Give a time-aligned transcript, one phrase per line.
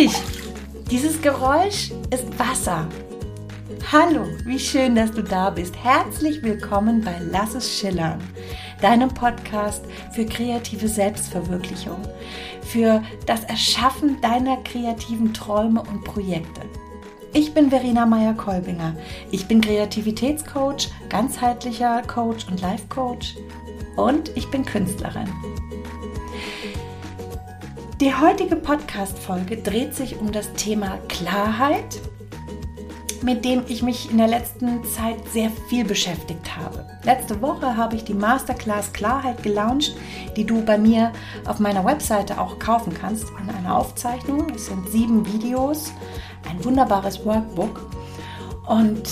[0.00, 0.22] Richtig,
[0.90, 2.88] dieses Geräusch ist Wasser.
[3.92, 5.76] Hallo, wie schön, dass du da bist.
[5.76, 8.18] Herzlich willkommen bei Lass es schillern,
[8.80, 12.00] deinem Podcast für kreative Selbstverwirklichung,
[12.62, 16.62] für das Erschaffen deiner kreativen Träume und Projekte.
[17.34, 18.96] Ich bin Verena Meyer-Kolbinger.
[19.30, 23.36] Ich bin Kreativitätscoach, ganzheitlicher Coach und Life-Coach
[23.96, 25.28] und ich bin Künstlerin.
[28.00, 32.00] Die heutige Podcast-Folge dreht sich um das Thema Klarheit,
[33.20, 36.86] mit dem ich mich in der letzten Zeit sehr viel beschäftigt habe.
[37.04, 39.94] Letzte Woche habe ich die Masterclass Klarheit gelauncht,
[40.34, 41.12] die du bei mir
[41.44, 44.46] auf meiner Webseite auch kaufen kannst in einer Aufzeichnung.
[44.54, 45.92] Es sind sieben Videos,
[46.48, 47.86] ein wunderbares Workbook.
[48.66, 49.02] Und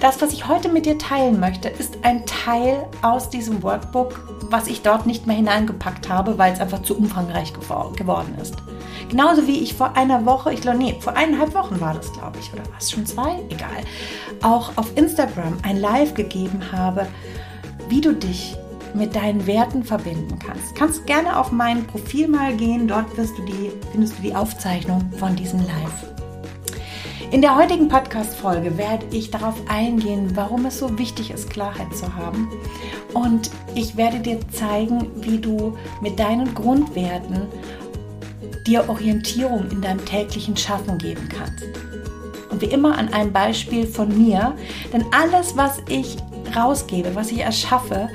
[0.00, 4.68] das, was ich heute mit dir teilen möchte, ist ein Teil aus diesem Workbook, was
[4.68, 8.56] ich dort nicht mehr hineingepackt habe, weil es einfach zu umfangreich geworden ist.
[9.08, 12.38] Genauso wie ich vor einer Woche, ich glaube, nee, vor eineinhalb Wochen war das, glaube
[12.38, 13.40] ich, oder was schon zwei?
[13.48, 13.68] Egal.
[14.42, 17.06] Auch auf Instagram ein Live gegeben habe,
[17.88, 18.56] wie du dich
[18.94, 20.74] mit deinen Werten verbinden kannst.
[20.74, 25.34] Kannst gerne auf mein Profil mal gehen, dort du die, findest du die Aufzeichnung von
[25.34, 26.21] diesem Live.
[27.32, 32.14] In der heutigen Podcast-Folge werde ich darauf eingehen, warum es so wichtig ist, Klarheit zu
[32.14, 32.50] haben.
[33.14, 37.46] Und ich werde dir zeigen, wie du mit deinen Grundwerten
[38.66, 41.64] dir Orientierung in deinem täglichen Schaffen geben kannst.
[42.50, 44.54] Und wie immer an einem Beispiel von mir,
[44.92, 46.18] denn alles, was ich
[46.54, 48.10] rausgebe, was ich erschaffe,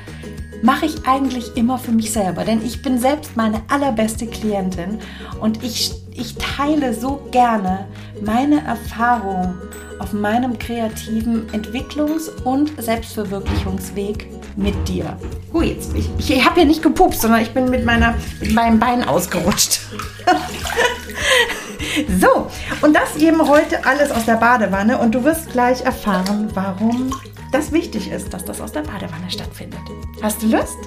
[0.61, 4.99] mache ich eigentlich immer für mich selber, denn ich bin selbst meine allerbeste Klientin
[5.41, 7.87] und ich, ich teile so gerne
[8.21, 9.55] meine Erfahrung
[9.99, 15.17] auf meinem kreativen Entwicklungs- und Selbstverwirklichungsweg mit dir.
[15.53, 18.79] Hui, jetzt, ich, ich habe ja nicht gepupst, sondern ich bin mit, meiner, mit meinem
[18.79, 19.79] Bein ausgerutscht.
[22.19, 22.47] so,
[22.81, 27.11] und das eben heute alles aus der Badewanne und du wirst gleich erfahren, warum
[27.51, 29.79] das wichtig ist, dass das aus der Badewanne stattfindet.
[30.21, 30.77] Hast du Lust?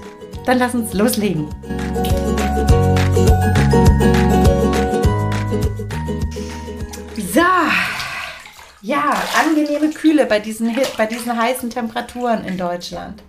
[0.46, 1.48] Dann lass uns loslegen.
[4.02, 4.49] So,
[8.82, 13.22] ja, angenehme Kühle bei diesen, bei diesen heißen Temperaturen in Deutschland.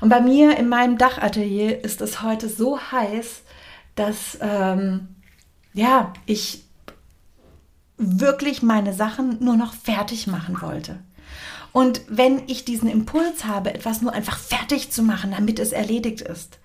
[0.00, 3.42] Und bei mir in meinem Dachatelier ist es heute so heiß,
[3.94, 5.08] dass ähm,
[5.74, 6.64] ja, ich
[7.98, 10.98] wirklich meine Sachen nur noch fertig machen wollte.
[11.72, 16.20] Und wenn ich diesen Impuls habe, etwas nur einfach fertig zu machen, damit es erledigt
[16.20, 16.58] ist,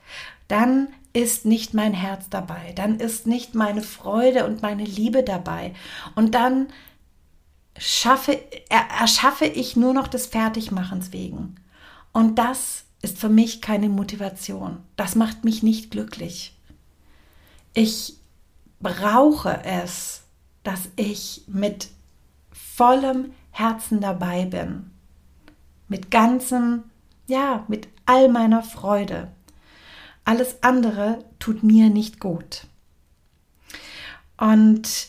[0.48, 5.74] dann ist nicht mein Herz dabei, dann ist nicht meine Freude und meine Liebe dabei.
[6.16, 6.68] Und dann
[7.80, 8.40] schaffe,
[8.70, 11.56] erschaffe ich nur noch des Fertigmachens wegen.
[12.12, 14.80] Und das ist für mich keine Motivation.
[14.96, 16.56] Das macht mich nicht glücklich.
[17.74, 18.18] Ich
[18.80, 20.24] brauche es,
[20.64, 21.90] dass ich mit
[22.52, 24.92] vollem Herzen dabei bin
[25.88, 26.84] mit ganzem,
[27.28, 29.32] ja, mit all meiner Freude.
[30.26, 32.68] Alles andere tut mir nicht gut.
[34.38, 35.08] Und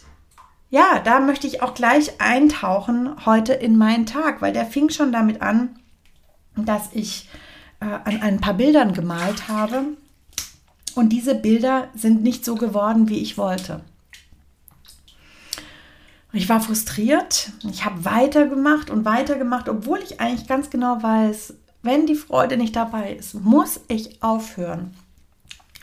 [0.71, 5.13] ja, da möchte ich auch gleich eintauchen heute in meinen Tag, weil der fing schon
[5.13, 5.79] damit an,
[6.57, 7.29] dass ich
[7.81, 9.85] äh, an ein paar Bildern gemalt habe.
[10.95, 13.81] Und diese Bilder sind nicht so geworden, wie ich wollte.
[16.33, 17.53] Ich war frustriert.
[17.71, 22.77] Ich habe weitergemacht und weitergemacht, obwohl ich eigentlich ganz genau weiß, wenn die Freude nicht
[22.77, 24.95] dabei ist, muss ich aufhören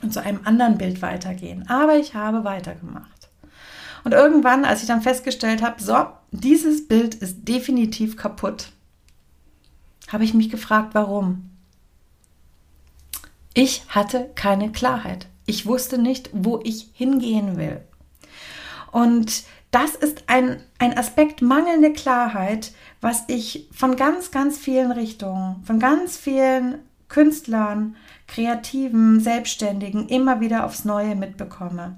[0.03, 1.67] und zu einem anderen Bild weitergehen.
[1.69, 3.14] Aber ich habe weitergemacht.
[4.05, 8.69] Und irgendwann, als ich dann festgestellt habe, so, dieses Bild ist definitiv kaputt,
[10.09, 11.49] habe ich mich gefragt, warum.
[13.55, 15.27] Ich hatte keine Klarheit.
[15.47, 17.81] Ich wusste nicht, wo ich hingehen will.
[18.91, 25.63] Und das ist ein, ein Aspekt mangelnde Klarheit, was ich von ganz, ganz vielen Richtungen,
[25.65, 26.75] von ganz vielen
[27.07, 27.95] Künstlern,
[28.27, 31.97] Kreativen, Selbstständigen immer wieder aufs Neue mitbekomme.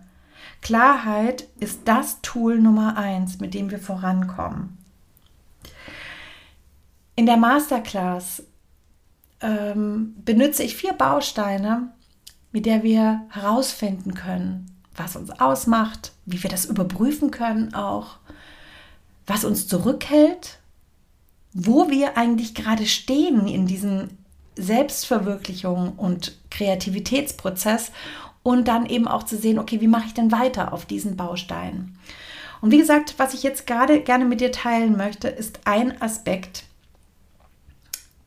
[0.68, 4.78] Klarheit ist das Tool Nummer eins, mit dem wir vorankommen.
[7.16, 8.44] In der Masterclass
[9.40, 11.94] ähm, benutze ich vier Bausteine,
[12.52, 18.18] mit der wir herausfinden können, was uns ausmacht, wie wir das überprüfen können auch,
[19.26, 20.60] was uns zurückhält,
[21.54, 24.10] wo wir eigentlich gerade stehen in diesem
[24.58, 27.94] Selbstverwirklichung und Kreativitätsprozess
[28.48, 32.00] und dann eben auch zu sehen, okay, wie mache ich denn weiter auf diesen Bausteinen?
[32.62, 36.64] Und wie gesagt, was ich jetzt gerade gerne mit dir teilen möchte, ist ein Aspekt,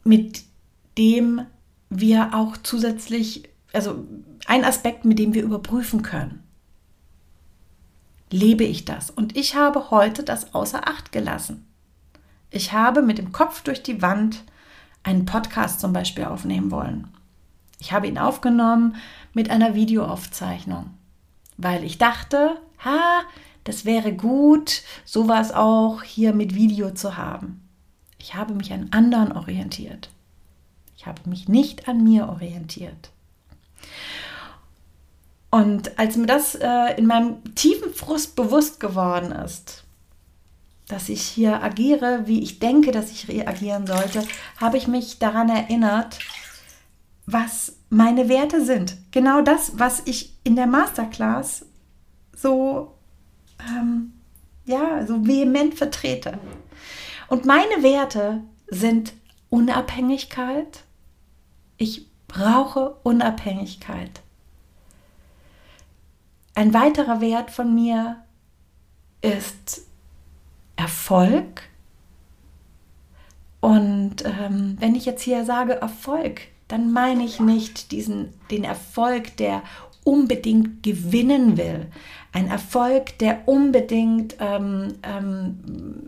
[0.04, 0.42] mit
[0.98, 1.46] dem
[1.88, 4.04] wir auch zusätzlich, also
[4.44, 6.42] ein Aspekt, mit dem wir überprüfen können.
[8.30, 9.08] lebe ich das.
[9.08, 11.66] Und ich habe heute das außer Acht gelassen.
[12.50, 14.44] Ich habe mit dem Kopf durch die Wand
[15.02, 17.08] einen Podcast zum Beispiel aufnehmen wollen.
[17.80, 18.96] Ich habe ihn aufgenommen
[19.32, 20.90] mit einer Videoaufzeichnung,
[21.56, 23.22] weil ich dachte, ha,
[23.64, 27.66] das wäre gut, sowas auch hier mit Video zu haben.
[28.18, 30.10] Ich habe mich an anderen orientiert.
[30.96, 33.10] Ich habe mich nicht an mir orientiert.
[35.50, 39.84] Und als mir das äh, in meinem tiefen Frust bewusst geworden ist,
[40.86, 44.22] dass ich hier agiere, wie ich denke, dass ich reagieren sollte,
[44.58, 46.18] habe ich mich daran erinnert,
[47.32, 48.96] was meine Werte sind.
[49.10, 51.66] Genau das, was ich in der Masterclass
[52.34, 52.94] so,
[53.68, 54.12] ähm,
[54.64, 56.38] ja, so vehement vertrete.
[57.28, 59.12] Und meine Werte sind
[59.50, 60.84] Unabhängigkeit.
[61.76, 64.20] Ich brauche Unabhängigkeit.
[66.54, 68.22] Ein weiterer Wert von mir
[69.22, 69.82] ist
[70.76, 71.62] Erfolg.
[73.60, 79.36] Und ähm, wenn ich jetzt hier sage Erfolg, dann meine ich nicht diesen, den Erfolg,
[79.36, 79.62] der
[80.04, 81.88] unbedingt gewinnen will.
[82.32, 86.06] Ein Erfolg, der unbedingt ähm, ähm,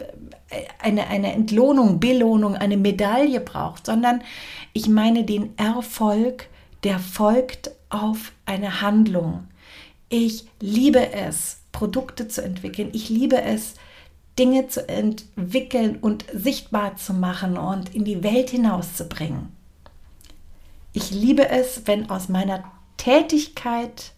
[0.78, 4.22] eine, eine Entlohnung, Belohnung, eine Medaille braucht, sondern
[4.72, 6.48] ich meine den Erfolg,
[6.84, 9.48] der folgt auf eine Handlung.
[10.08, 12.90] Ich liebe es, Produkte zu entwickeln.
[12.92, 13.74] Ich liebe es,
[14.38, 19.61] Dinge zu entwickeln und sichtbar zu machen und in die Welt hinauszubringen.
[20.92, 22.64] Ich liebe es, wenn aus meiner
[22.96, 24.12] Tätigkeit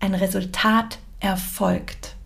[0.00, 2.16] ein Resultat erfolgt.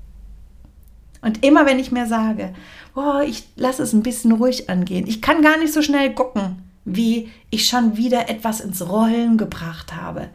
[1.21, 2.55] Und immer wenn ich mir sage,
[2.95, 6.63] oh, ich lasse es ein bisschen ruhig angehen, ich kann gar nicht so schnell gucken,
[6.85, 10.31] wie ich schon wieder etwas ins Rollen gebracht habe.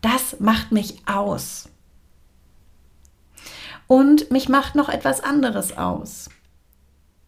[0.00, 1.68] Das macht mich aus.
[3.86, 6.28] Und mich macht noch etwas anderes aus,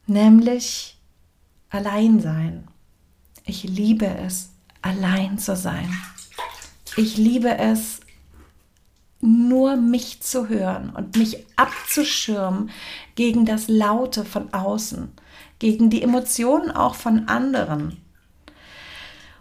[0.06, 0.98] nämlich
[1.70, 2.68] Alleinsein.
[3.44, 4.50] Ich liebe es,
[4.82, 5.90] allein zu sein.
[6.96, 8.00] Ich liebe es,
[9.20, 12.70] nur mich zu hören und mich abzuschirmen
[13.14, 15.12] gegen das Laute von außen,
[15.58, 17.98] gegen die Emotionen auch von anderen.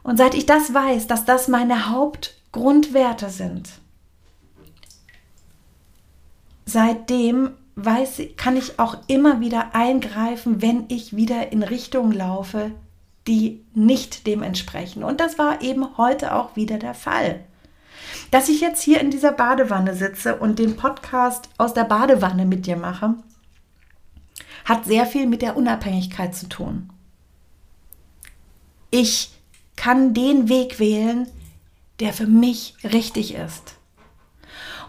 [0.04, 3.70] Und seit ich das weiß, dass das meine Hauptgrundwerte sind,
[6.66, 12.72] seitdem weiß, kann ich auch immer wieder eingreifen, wenn ich wieder in Richtungen laufe,
[13.30, 15.04] die nicht dem entsprechen.
[15.04, 17.46] Und das war eben heute auch wieder der Fall.
[18.32, 22.66] Dass ich jetzt hier in dieser Badewanne sitze und den Podcast aus der Badewanne mit
[22.66, 23.14] dir mache,
[24.66, 26.90] hat sehr viel mit der Unabhängigkeit zu tun.
[28.90, 29.32] Ich
[29.76, 31.28] kann den Weg wählen,
[32.00, 33.76] der für mich richtig ist.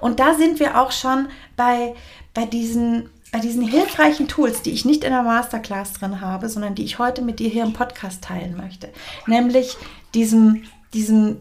[0.01, 1.95] Und da sind wir auch schon bei,
[2.33, 6.75] bei, diesen, bei diesen hilfreichen Tools, die ich nicht in der Masterclass drin habe, sondern
[6.75, 8.91] die ich heute mit dir hier im Podcast teilen möchte.
[9.27, 9.77] Nämlich
[10.15, 11.39] diesem, diesem,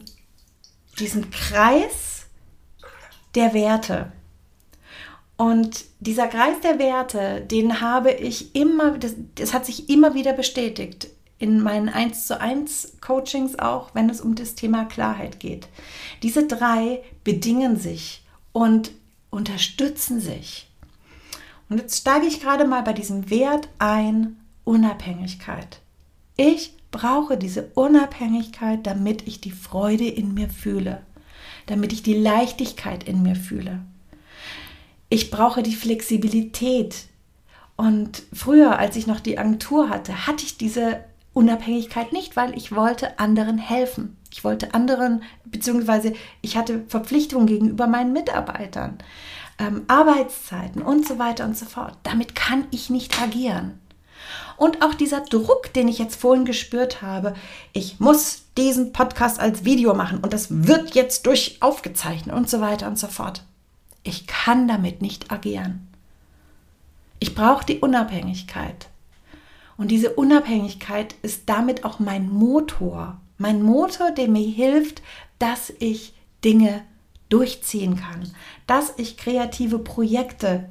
[1.00, 2.27] diesen Kreis
[3.36, 4.12] der Werte.
[5.38, 10.33] Und dieser Kreis der Werte, den habe ich immer, das, das hat sich immer wieder
[10.33, 11.08] bestätigt
[11.39, 15.69] in meinen 1 zu 1 Coachings auch, wenn es um das Thema Klarheit geht.
[16.22, 18.91] Diese drei bedingen sich und
[19.29, 20.69] unterstützen sich.
[21.70, 25.82] Und jetzt steige ich gerade mal bei diesem Wert ein, Unabhängigkeit.
[26.36, 31.02] Ich brauche diese Unabhängigkeit, damit ich die Freude in mir fühle,
[31.68, 33.82] damit ich die Leichtigkeit in mir fühle.
[35.10, 37.08] Ich brauche die Flexibilität.
[37.76, 42.76] Und früher, als ich noch die Agentur hatte, hatte ich diese Unabhängigkeit nicht, weil ich
[42.76, 44.18] wollte anderen helfen.
[44.32, 48.98] Ich wollte anderen, beziehungsweise ich hatte Verpflichtungen gegenüber meinen Mitarbeitern,
[49.60, 51.98] ähm, Arbeitszeiten und so weiter und so fort.
[52.04, 53.80] Damit kann ich nicht agieren.
[54.58, 57.34] Und auch dieser Druck, den ich jetzt vorhin gespürt habe,
[57.72, 62.60] ich muss diesen Podcast als Video machen und das wird jetzt durch aufgezeichnet und so
[62.60, 63.44] weiter und so fort.
[64.04, 65.88] Ich kann damit nicht agieren.
[67.20, 68.89] Ich brauche die Unabhängigkeit.
[69.78, 75.01] Und diese Unabhängigkeit ist damit auch mein Motor, mein Motor, der mir hilft,
[75.38, 76.13] dass ich
[76.44, 76.82] Dinge
[77.29, 78.31] durchziehen kann,
[78.67, 80.69] dass ich kreative Projekte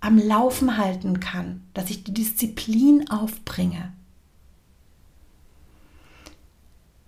[0.00, 3.92] am Laufen halten kann, dass ich die Disziplin aufbringe.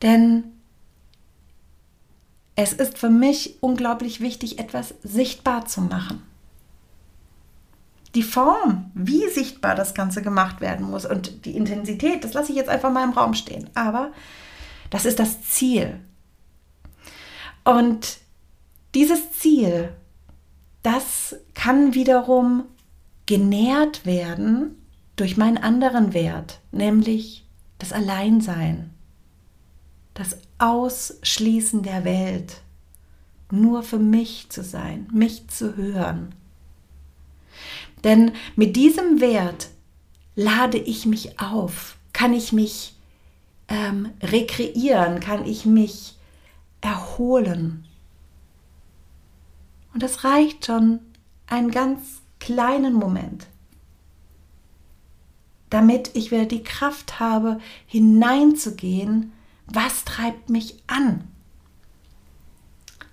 [0.03, 0.45] Denn
[2.57, 6.23] es ist für mich unglaublich wichtig, etwas sichtbar zu machen.
[8.15, 12.59] Die Form, wie sichtbar das Ganze gemacht werden muss und die Intensität, das lasse ich
[12.59, 13.71] jetzt einfach mal im Raum stehen.
[13.75, 14.11] Aber
[14.91, 16.01] das ist das Ziel.
[17.63, 18.19] Und
[18.95, 19.93] dieses Ziel,
[20.83, 22.65] das kann wiederum
[23.27, 24.77] genährt werden
[25.17, 27.47] durch meinen anderen Wert, nämlich
[27.79, 28.91] das Alleinsein,
[30.15, 32.63] das Ausschließen der Welt,
[33.51, 36.35] nur für mich zu sein, mich zu hören.
[38.05, 39.69] Denn mit diesem Wert
[40.35, 42.97] lade ich mich auf, kann ich mich
[43.69, 46.17] ähm, rekreieren, kann ich mich
[46.81, 47.87] erholen.
[49.93, 51.01] Und das reicht schon
[51.47, 53.47] einen ganz kleinen Moment,
[55.69, 59.33] damit ich wieder die Kraft habe, hineinzugehen,
[59.67, 61.25] was treibt mich an.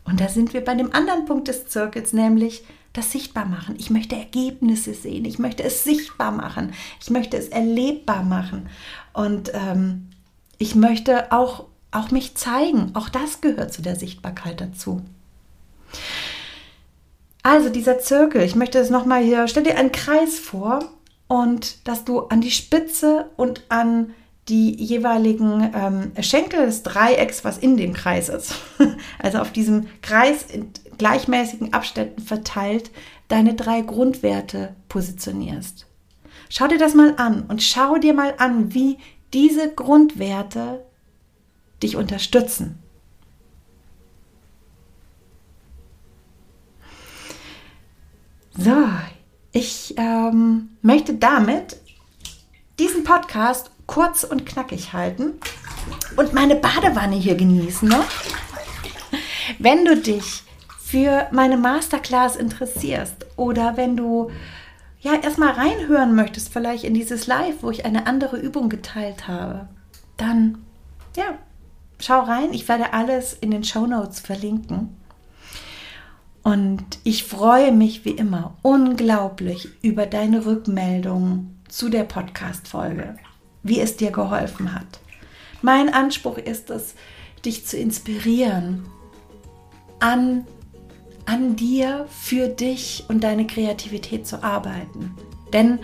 [0.03, 3.75] Und da sind wir bei dem anderen Punkt des Zirkels, nämlich das sichtbar machen.
[3.77, 8.69] Ich möchte Ergebnisse sehen, ich möchte es sichtbar machen, ich möchte es erlebbar machen.
[9.13, 10.07] Und ähm,
[10.57, 12.91] ich möchte auch, auch mich zeigen.
[12.95, 15.03] Auch das gehört zu der Sichtbarkeit dazu.
[17.47, 20.79] Also dieser Zirkel, ich möchte es nochmal hier, stell dir einen Kreis vor
[21.29, 24.13] und dass du an die Spitze und an
[24.49, 28.55] die jeweiligen ähm, Schenkel des Dreiecks, was in dem Kreis ist,
[29.19, 32.91] also auf diesem Kreis in gleichmäßigen Abständen verteilt,
[33.29, 35.85] deine drei Grundwerte positionierst.
[36.49, 38.97] Schau dir das mal an und schau dir mal an, wie
[39.33, 40.83] diese Grundwerte
[41.81, 42.79] dich unterstützen.
[48.59, 48.89] So,
[49.51, 51.77] ich ähm, möchte damit
[52.79, 55.33] diesen Podcast kurz und knackig halten
[56.15, 57.87] und meine Badewanne hier genießen.
[57.87, 58.03] Ne?
[59.59, 60.43] Wenn du dich
[60.79, 64.31] für meine Masterclass interessierst oder wenn du
[65.01, 69.67] ja erstmal reinhören möchtest, vielleicht in dieses Live, wo ich eine andere Übung geteilt habe,
[70.17, 70.65] dann
[71.15, 71.37] ja,
[71.99, 72.53] schau rein.
[72.53, 74.96] Ich werde alles in den Show Notes verlinken.
[76.47, 83.17] Und ich freue mich wie immer unglaublich über deine Rückmeldung zu der Podcast-Folge,
[83.63, 85.01] wie es dir geholfen hat.
[85.61, 86.95] Mein Anspruch ist es,
[87.43, 88.85] dich zu inspirieren,
[89.99, 90.45] an
[91.25, 95.13] an dir, für dich und deine Kreativität zu arbeiten.
[95.51, 95.79] Denn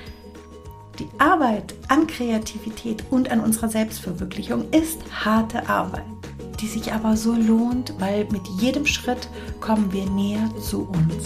[0.98, 6.05] die Arbeit an Kreativität und an unserer Selbstverwirklichung ist harte Arbeit,
[6.63, 9.27] die sich aber so lohnt, weil mit jedem Schritt
[9.60, 11.25] kommen wir näher zu uns.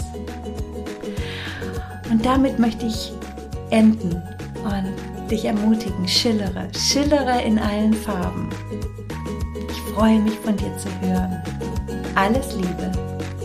[2.10, 3.12] Und damit möchte ich
[3.70, 4.20] enden
[4.64, 8.48] und dich ermutigen, schillere, schillere in allen Farben.
[9.70, 11.40] Ich freue mich von dir zu hören.
[12.16, 12.90] Alles Liebe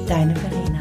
[0.08, 0.80] Deine Verena.